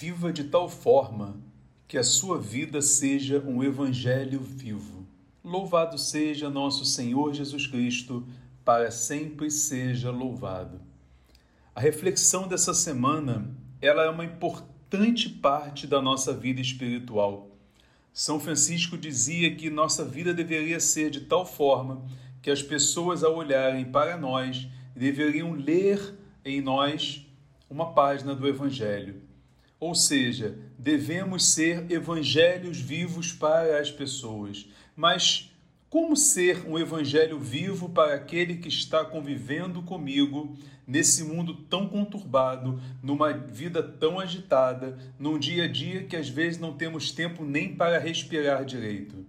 [0.00, 1.38] Viva de tal forma
[1.86, 5.06] que a sua vida seja um evangelho vivo.
[5.44, 8.26] Louvado seja nosso Senhor Jesus Cristo,
[8.64, 10.80] para sempre seja louvado.
[11.74, 17.50] A reflexão dessa semana, ela é uma importante parte da nossa vida espiritual.
[18.10, 22.06] São Francisco dizia que nossa vida deveria ser de tal forma
[22.40, 27.26] que as pessoas ao olharem para nós deveriam ler em nós
[27.68, 29.28] uma página do evangelho
[29.80, 34.68] ou seja, devemos ser evangelhos vivos para as pessoas.
[34.94, 35.50] Mas
[35.88, 40.54] como ser um evangelho vivo para aquele que está convivendo comigo
[40.86, 46.60] nesse mundo tão conturbado, numa vida tão agitada, num dia a dia que às vezes
[46.60, 49.24] não temos tempo nem para respirar direito?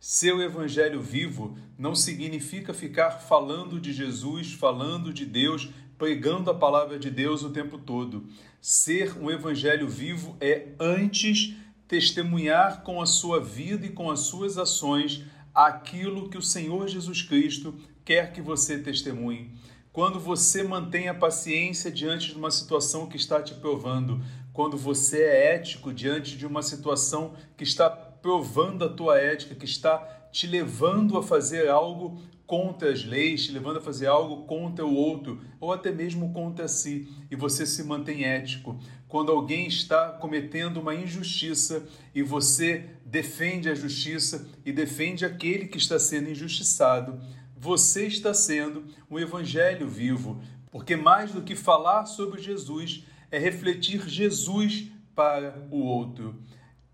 [0.00, 5.68] Ser o evangelho vivo não significa ficar falando de Jesus, falando de Deus,
[6.02, 8.26] pregando a palavra de Deus o tempo todo.
[8.60, 11.54] Ser um evangelho vivo é antes
[11.86, 15.22] testemunhar com a sua vida e com as suas ações
[15.54, 19.52] aquilo que o Senhor Jesus Cristo quer que você testemunhe.
[19.92, 24.20] Quando você mantém a paciência diante de uma situação que está te provando,
[24.52, 29.64] quando você é ético diante de uma situação que está provando a tua ética, que
[29.64, 29.98] está
[30.32, 34.94] te levando a fazer algo contra as leis, te levando a fazer algo contra o
[34.94, 38.78] outro, ou até mesmo contra si, e você se mantém ético.
[39.08, 45.78] Quando alguém está cometendo uma injustiça e você defende a justiça e defende aquele que
[45.78, 47.20] está sendo injustiçado,
[47.56, 54.08] você está sendo um evangelho vivo, porque mais do que falar sobre Jesus é refletir
[54.08, 56.38] Jesus para o outro.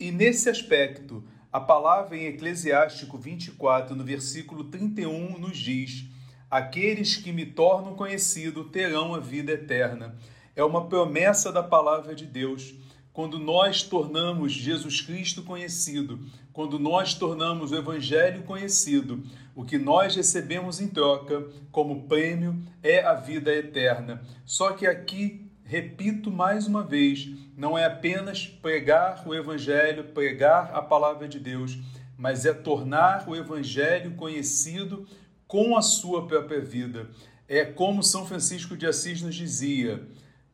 [0.00, 6.04] E nesse aspecto, a palavra em Eclesiástico 24, no versículo 31, nos diz:
[6.48, 10.16] Aqueles que me tornam conhecido terão a vida eterna.
[10.54, 12.76] É uma promessa da palavra de Deus.
[13.12, 16.20] Quando nós tornamos Jesus Cristo conhecido,
[16.52, 23.02] quando nós tornamos o Evangelho conhecido, o que nós recebemos em troca como prêmio é
[23.04, 24.22] a vida eterna.
[24.44, 30.80] Só que aqui repito mais uma vez, não é apenas pregar o Evangelho, pregar a
[30.80, 31.78] palavra de Deus,
[32.16, 35.06] mas é tornar o Evangelho conhecido
[35.46, 37.10] com a sua própria vida.
[37.46, 40.08] É como São Francisco de Assis nos dizia: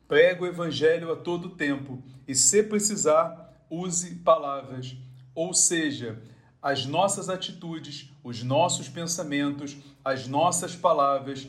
[0.09, 4.97] prega o Evangelho a todo tempo e, se precisar, use palavras.
[5.33, 6.21] Ou seja,
[6.61, 11.47] as nossas atitudes, os nossos pensamentos, as nossas palavras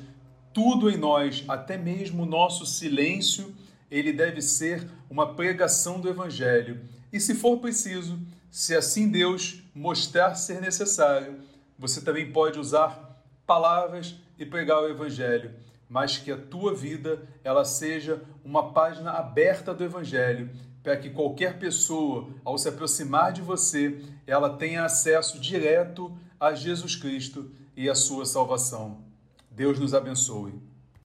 [0.56, 3.54] tudo em nós, até mesmo o nosso silêncio,
[3.92, 6.80] ele deve ser uma pregação do Evangelho.
[7.12, 8.18] E se for preciso,
[8.50, 11.42] se assim Deus mostrar ser necessário,
[11.78, 15.52] você também pode usar palavras e pregar o Evangelho,
[15.90, 20.50] mas que a tua vida ela seja uma página aberta do Evangelho,
[20.82, 26.96] para que qualquer pessoa, ao se aproximar de você, ela tenha acesso direto a Jesus
[26.96, 29.15] Cristo e a sua salvação.
[29.56, 30.54] Deus nos abençoe.